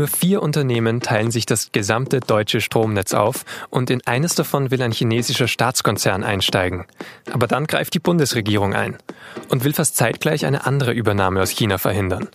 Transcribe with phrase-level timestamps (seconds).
[0.00, 4.80] Nur vier Unternehmen teilen sich das gesamte deutsche Stromnetz auf und in eines davon will
[4.80, 6.86] ein chinesischer Staatskonzern einsteigen.
[7.30, 8.96] Aber dann greift die Bundesregierung ein
[9.50, 12.28] und will fast zeitgleich eine andere Übernahme aus China verhindern.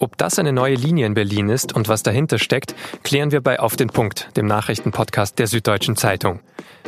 [0.00, 2.74] Ob das eine neue Linie in Berlin ist und was dahinter steckt,
[3.04, 6.40] klären wir bei Auf den Punkt, dem Nachrichtenpodcast der Süddeutschen Zeitung.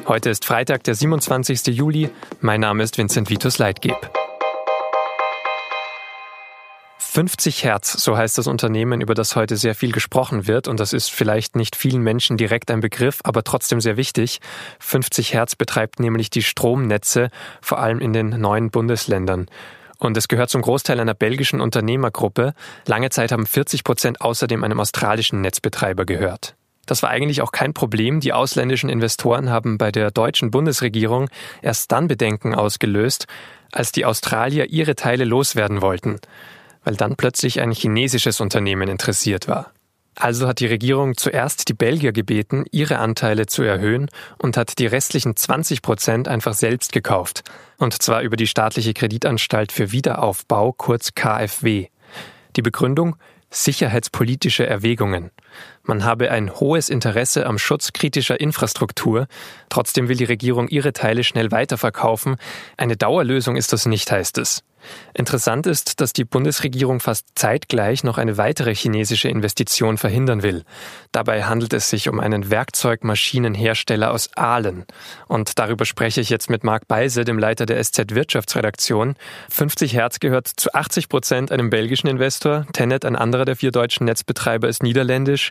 [0.09, 1.69] Heute ist Freitag, der 27.
[1.69, 2.11] Juli.
[2.41, 4.11] Mein Name ist Vincent Vitus Leitgeb.
[7.19, 10.69] 50 Hertz, so heißt das Unternehmen, über das heute sehr viel gesprochen wird.
[10.69, 14.39] Und das ist vielleicht nicht vielen Menschen direkt ein Begriff, aber trotzdem sehr wichtig.
[14.79, 19.47] 50 Hertz betreibt nämlich die Stromnetze, vor allem in den neuen Bundesländern.
[19.99, 22.55] Und es gehört zum Großteil einer belgischen Unternehmergruppe.
[22.87, 26.55] Lange Zeit haben 40 Prozent außerdem einem australischen Netzbetreiber gehört.
[26.87, 28.21] Das war eigentlich auch kein Problem.
[28.21, 31.29] Die ausländischen Investoren haben bei der deutschen Bundesregierung
[31.63, 33.27] erst dann Bedenken ausgelöst,
[33.73, 36.21] als die Australier ihre Teile loswerden wollten
[36.89, 39.73] weil dann plötzlich ein chinesisches Unternehmen interessiert war.
[40.15, 44.09] Also hat die Regierung zuerst die Belgier gebeten, ihre Anteile zu erhöhen
[44.39, 47.43] und hat die restlichen 20 Prozent einfach selbst gekauft.
[47.77, 51.89] Und zwar über die staatliche Kreditanstalt für Wiederaufbau, kurz KfW.
[52.57, 53.17] Die Begründung?
[53.51, 55.31] Sicherheitspolitische Erwägungen.
[55.89, 59.27] Man habe ein hohes Interesse am Schutz kritischer Infrastruktur,
[59.71, 62.37] trotzdem will die Regierung ihre Teile schnell weiterverkaufen.
[62.77, 64.63] Eine Dauerlösung ist das nicht, heißt es.
[65.15, 70.65] Interessant ist, dass die Bundesregierung fast zeitgleich noch eine weitere chinesische Investition verhindern will.
[71.13, 74.85] Dabei handelt es sich um einen Werkzeugmaschinenhersteller aus Aalen.
[75.27, 79.17] Und darüber spreche ich jetzt mit Marc Beise, dem Leiter der SZ Wirtschaftsredaktion.
[79.51, 82.67] 50 Hertz gehört zu 80 Prozent einem belgischen Investor.
[82.73, 85.51] Tenet, ein anderer der vier deutschen Netzbetreiber, ist niederländisch.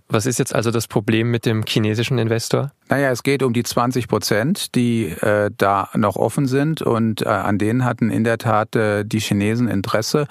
[0.11, 2.73] Was ist jetzt also das Problem mit dem chinesischen Investor?
[2.89, 7.29] Naja, es geht um die 20 Prozent, die äh, da noch offen sind und äh,
[7.29, 10.27] an denen hatten in der Tat äh, die Chinesen Interesse.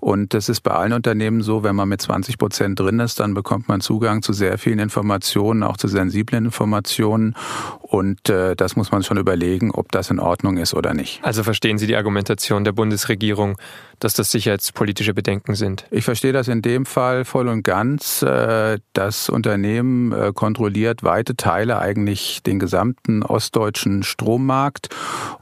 [0.00, 3.32] Und das ist bei allen Unternehmen so, wenn man mit 20 Prozent drin ist, dann
[3.32, 7.34] bekommt man Zugang zu sehr vielen Informationen, auch zu sensiblen Informationen.
[7.80, 11.20] Und äh, das muss man schon überlegen, ob das in Ordnung ist oder nicht.
[11.24, 13.56] Also verstehen Sie die Argumentation der Bundesregierung,
[13.98, 15.86] dass das sicherheitspolitische Bedenken sind?
[15.90, 18.22] Ich verstehe das in dem Fall voll und ganz.
[18.22, 18.78] Äh,
[19.22, 24.88] das Unternehmen äh, kontrolliert weite Teile eigentlich den gesamten ostdeutschen Strommarkt.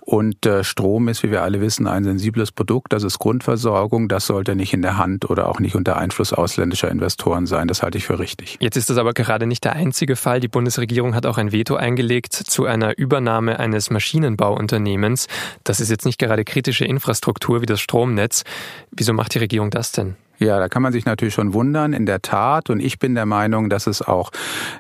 [0.01, 2.93] Und äh, Strom ist, wie wir alle wissen, ein sensibles Produkt.
[2.93, 4.09] Das ist Grundversorgung.
[4.09, 7.69] Das sollte nicht in der Hand oder auch nicht unter Einfluss ausländischer Investoren sein.
[7.69, 8.59] Das halte ich für richtig.
[8.61, 10.41] Jetzt ist das aber gerade nicht der einzige Fall.
[10.41, 15.27] Die Bundesregierung hat auch ein Veto eingelegt zu einer Übernahme eines Maschinenbauunternehmens.
[15.65, 18.45] Das ist jetzt nicht gerade kritische Infrastruktur wie das Stromnetz.
[18.91, 20.17] Wieso macht die Regierung das denn?
[20.43, 22.71] Ja, da kann man sich natürlich schon wundern, in der Tat.
[22.71, 24.31] Und ich bin der Meinung, dass es auch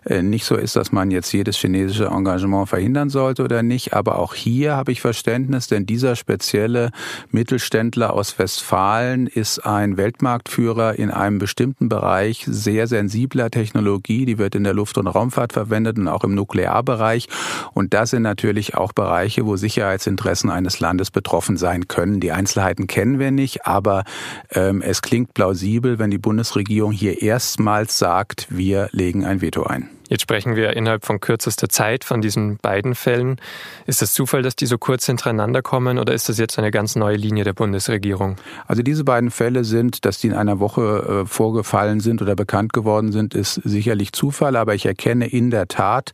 [0.06, 3.92] äh, nicht so ist, dass man jetzt jedes chinesische Engagement verhindern sollte oder nicht.
[3.92, 6.92] Aber auch hier habe ich Verständnis, denn dieser spezielle
[7.30, 14.24] Mittelständler aus Westfalen ist ein Weltmarktführer in einem bestimmten Bereich sehr sensibler Technologie.
[14.24, 17.28] Die wird in der Luft- und Raumfahrt verwendet und auch im Nuklearbereich.
[17.74, 22.18] Und das sind natürlich auch Bereiche, wo Sicherheitsinteressen eines Landes betroffen sein können.
[22.18, 24.04] Die Einzelheiten kennen wir nicht, aber
[24.52, 29.64] ähm, es klingt plausibel plausibel, wenn die Bundesregierung hier erstmals sagt, wir legen ein Veto
[29.64, 29.88] ein.
[30.10, 33.36] Jetzt sprechen wir innerhalb von kürzester Zeit von diesen beiden Fällen.
[33.86, 36.96] Ist das Zufall, dass die so kurz hintereinander kommen oder ist das jetzt eine ganz
[36.96, 38.34] neue Linie der Bundesregierung?
[38.66, 42.72] Also diese beiden Fälle sind, dass die in einer Woche äh, vorgefallen sind oder bekannt
[42.72, 46.10] geworden sind, ist sicherlich Zufall, aber ich erkenne in der Tat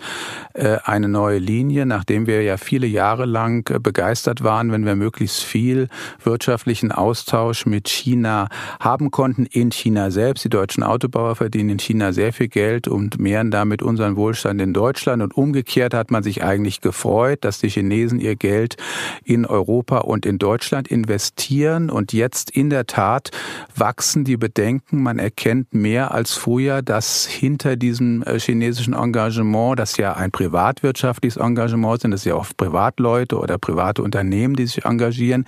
[0.53, 4.95] äh, eine neue Linie, nachdem wir ja viele Jahre lang äh, begeistert waren, wenn wir
[4.95, 5.89] möglichst viel
[6.23, 8.49] wirtschaftlichen Austausch mit China
[8.79, 10.45] haben konnten, in China selbst.
[10.45, 14.73] Die deutschen Autobauer verdienen in China sehr viel Geld und mehren damit unseren Wohlstand in
[14.73, 15.23] Deutschland.
[15.23, 18.77] Und umgekehrt hat man sich eigentlich gefreut, dass die Chinesen ihr Geld
[19.25, 21.89] in Europa und in Deutschland investieren.
[21.91, 23.31] Und jetzt in der Tat
[23.75, 25.03] wachsen die Bedenken.
[25.03, 31.37] Man erkennt mehr als früher, dass hinter diesem äh, chinesischen Engagement, das ja ein privatwirtschaftliches
[31.37, 35.47] Engagement sind, das ja oft Privatleute oder private Unternehmen, die sich engagieren,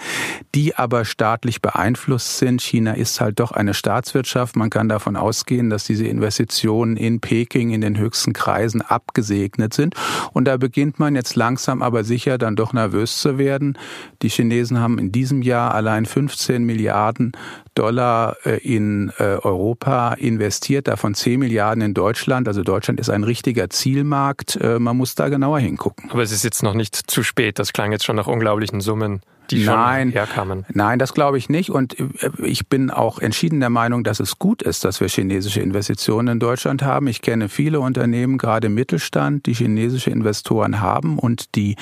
[0.54, 2.62] die aber staatlich beeinflusst sind.
[2.62, 4.56] China ist halt doch eine Staatswirtschaft.
[4.56, 9.74] Man kann davon ausgehen, dass diese Investitionen in Peking in den höchsten gewissen Kreisen abgesegnet
[9.74, 9.94] sind.
[10.32, 13.76] Und da beginnt man jetzt langsam aber sicher dann doch nervös zu werden.
[14.22, 17.32] Die Chinesen haben in diesem Jahr allein 15 Milliarden
[17.74, 22.48] Dollar äh, in äh, Europa investiert, davon 10 Milliarden in Deutschland.
[22.48, 24.56] Also Deutschland ist ein richtiger Zielmarkt.
[24.56, 26.10] Äh, man muss da genauer hingucken.
[26.10, 27.58] Aber es ist jetzt noch nicht zu spät.
[27.58, 29.20] Das klang jetzt schon nach unglaublichen Summen.
[29.50, 30.64] Die schon nein, herkamen.
[30.72, 31.70] Nein, das glaube ich nicht.
[31.70, 32.06] Und äh,
[32.42, 36.40] ich bin auch entschieden der Meinung, dass es gut ist, dass wir chinesische Investitionen in
[36.40, 37.06] Deutschland haben.
[37.06, 41.76] Ich kenne viele Unternehmen, gerade im Mittelstand, die chinesische Investoren haben und die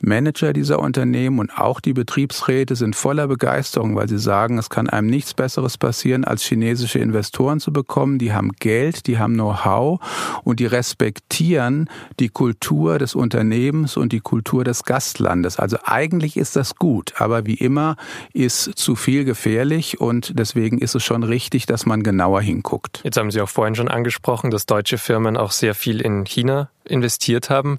[0.00, 4.88] Manager dieser Unternehmen und auch die Betriebsräte sind voller Begeisterung, weil sie sagen, es kann
[4.88, 8.18] einem nichts Besseres passieren, als chinesische Investoren zu bekommen.
[8.18, 10.00] Die haben Geld, die haben Know-how
[10.44, 11.88] und die respektieren
[12.20, 15.58] die Kultur des Unternehmens und die Kultur des Gastlandes.
[15.58, 17.96] Also eigentlich ist das gut, aber wie immer
[18.32, 23.00] ist zu viel gefährlich und deswegen ist es schon richtig, dass man genauer hinguckt.
[23.04, 26.68] Jetzt haben Sie auch vorhin schon angesprochen, dass deutsche Firmen auch sehr viel in China
[26.84, 27.78] investiert haben.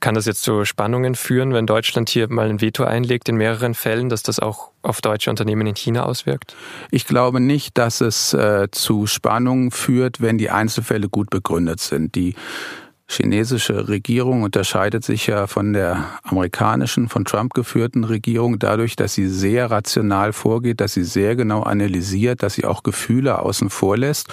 [0.00, 3.74] Kann das jetzt zu Spannungen führen, wenn Deutschland hier mal ein Veto einlegt in mehreren
[3.74, 6.56] Fällen, dass das auch auf deutsche Unternehmen in China auswirkt?
[6.90, 12.14] Ich glaube nicht, dass es äh, zu Spannungen führt, wenn die Einzelfälle gut begründet sind.
[12.14, 12.34] Die
[13.10, 19.28] chinesische Regierung unterscheidet sich ja von der amerikanischen, von Trump geführten Regierung dadurch, dass sie
[19.28, 24.28] sehr rational vorgeht, dass sie sehr genau analysiert, dass sie auch Gefühle außen vor lässt.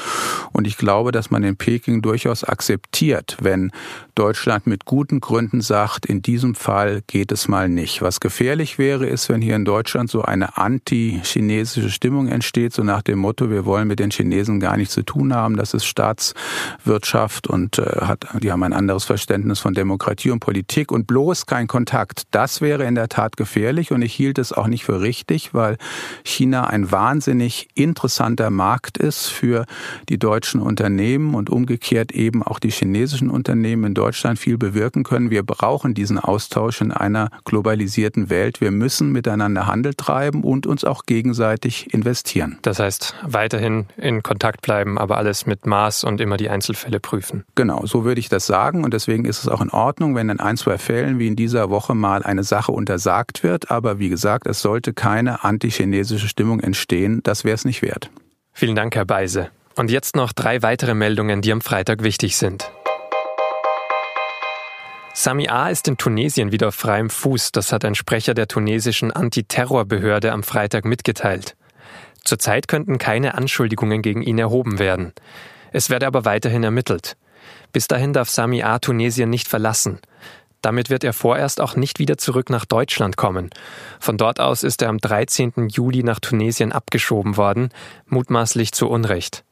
[0.52, 3.72] Und ich glaube, dass man in Peking durchaus akzeptiert, wenn
[4.14, 8.02] Deutschland mit guten Gründen sagt, in diesem Fall geht es mal nicht.
[8.02, 13.02] Was gefährlich wäre, ist, wenn hier in Deutschland so eine anti-chinesische Stimmung entsteht, so nach
[13.02, 17.48] dem Motto, wir wollen mit den Chinesen gar nichts zu tun haben, das ist Staatswirtschaft
[17.48, 21.68] und äh, hat, die haben ein anderes Verständnis von Demokratie und Politik und bloß kein
[21.68, 22.24] Kontakt.
[22.32, 25.78] Das wäre in der Tat gefährlich und ich hielt es auch nicht für richtig, weil
[26.24, 29.66] China ein wahnsinnig interessanter Markt ist für
[30.10, 35.30] die deutschen Unternehmen und umgekehrt eben auch die chinesischen Unternehmen in Deutschland viel bewirken können.
[35.30, 38.62] Wir brauchen diesen Austausch in einer globalisierten Welt.
[38.62, 42.58] Wir müssen miteinander Handel treiben und uns auch gegenseitig investieren.
[42.64, 47.46] Das heißt, weiterhin in Kontakt bleiben, aber alles mit Maß und immer die Einzelfälle prüfen.
[47.56, 50.30] Genau, so würde ich das sagen sagen und deswegen ist es auch in Ordnung, wenn
[50.30, 53.70] in ein, zwei Fällen wie in dieser Woche mal eine Sache untersagt wird.
[53.70, 57.20] Aber wie gesagt, es sollte keine antichinesische Stimmung entstehen.
[57.24, 58.10] Das wäre es nicht wert.
[58.54, 59.50] Vielen Dank, Herr Beise.
[59.76, 62.72] Und jetzt noch drei weitere Meldungen, die am Freitag wichtig sind.
[65.14, 65.68] Sami A.
[65.68, 67.52] ist in Tunesien wieder auf freiem Fuß.
[67.52, 71.58] Das hat ein Sprecher der tunesischen Antiterrorbehörde am Freitag mitgeteilt.
[72.24, 75.12] Zurzeit könnten keine Anschuldigungen gegen ihn erhoben werden.
[75.74, 77.18] Es werde aber weiterhin ermittelt.
[77.72, 78.80] Bis dahin darf Sami A.
[78.80, 80.00] Tunesien nicht verlassen.
[80.62, 83.52] Damit wird er vorerst auch nicht wieder zurück nach Deutschland kommen.
[84.00, 85.70] Von dort aus ist er am 13.
[85.70, 87.70] Juli nach Tunesien abgeschoben worden,
[88.08, 89.44] mutmaßlich zu Unrecht.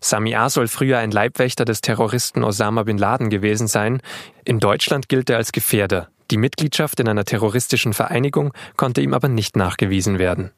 [0.00, 0.48] Sami A.
[0.50, 4.00] soll früher ein Leibwächter des Terroristen Osama bin Laden gewesen sein.
[4.44, 6.08] In Deutschland gilt er als Gefährder.
[6.30, 10.50] Die Mitgliedschaft in einer terroristischen Vereinigung konnte ihm aber nicht nachgewiesen werden.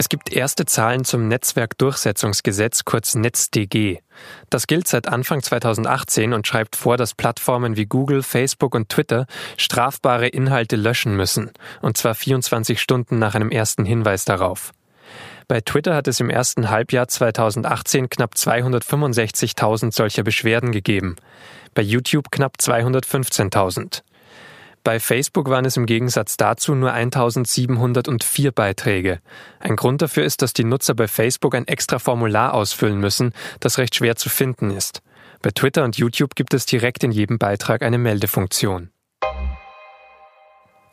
[0.00, 3.98] Es gibt erste Zahlen zum Netzwerkdurchsetzungsgesetz, kurz NetzDG.
[4.48, 9.26] Das gilt seit Anfang 2018 und schreibt vor, dass Plattformen wie Google, Facebook und Twitter
[9.56, 11.50] strafbare Inhalte löschen müssen,
[11.82, 14.70] und zwar 24 Stunden nach einem ersten Hinweis darauf.
[15.48, 21.16] Bei Twitter hat es im ersten Halbjahr 2018 knapp 265.000 solcher Beschwerden gegeben,
[21.74, 24.02] bei YouTube knapp 215.000.
[24.88, 29.20] Bei Facebook waren es im Gegensatz dazu nur 1704 Beiträge.
[29.60, 33.76] Ein Grund dafür ist, dass die Nutzer bei Facebook ein extra Formular ausfüllen müssen, das
[33.76, 35.02] recht schwer zu finden ist.
[35.42, 38.88] Bei Twitter und YouTube gibt es direkt in jedem Beitrag eine Meldefunktion.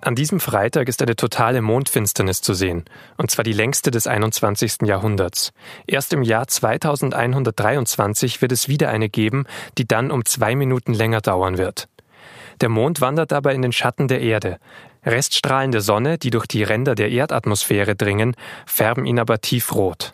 [0.02, 2.84] An diesem Freitag ist eine totale Mondfinsternis zu sehen,
[3.16, 4.80] und zwar die längste des 21.
[4.84, 5.54] Jahrhunderts.
[5.88, 9.46] Erst im Jahr 2123 wird es wieder eine geben,
[9.78, 11.88] die dann um zwei Minuten länger dauern wird.
[12.62, 14.60] Der Mond wandert dabei in den Schatten der Erde.
[15.06, 18.36] Reststrahlen der Sonne, die durch die Ränder der Erdatmosphäre dringen,
[18.66, 20.13] färben ihn aber tiefrot.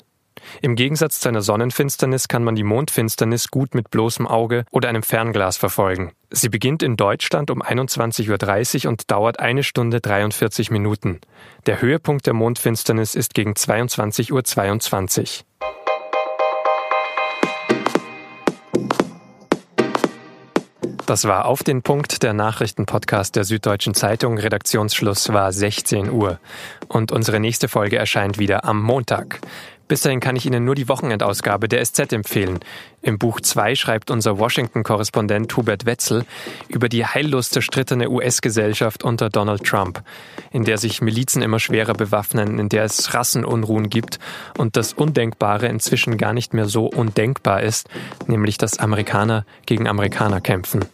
[0.61, 5.03] Im Gegensatz zu einer Sonnenfinsternis kann man die Mondfinsternis gut mit bloßem Auge oder einem
[5.03, 6.11] Fernglas verfolgen.
[6.29, 11.19] Sie beginnt in Deutschland um 21.30 Uhr und dauert eine Stunde 43 Minuten.
[11.65, 15.50] Der Höhepunkt der Mondfinsternis ist gegen 22.22 Uhr.
[21.11, 24.37] Das war auf den Punkt der Nachrichtenpodcast der Süddeutschen Zeitung.
[24.37, 26.39] Redaktionsschluss war 16 Uhr.
[26.87, 29.41] Und unsere nächste Folge erscheint wieder am Montag.
[29.91, 32.59] Bis dahin kann ich Ihnen nur die Wochenendausgabe der SZ empfehlen.
[33.01, 36.23] Im Buch 2 schreibt unser Washington-Korrespondent Hubert Wetzel
[36.69, 40.01] über die heillos zerstrittene US-Gesellschaft unter Donald Trump,
[40.53, 44.17] in der sich Milizen immer schwerer bewaffnen, in der es Rassenunruhen gibt
[44.57, 47.89] und das Undenkbare inzwischen gar nicht mehr so undenkbar ist,
[48.27, 50.85] nämlich dass Amerikaner gegen Amerikaner kämpfen.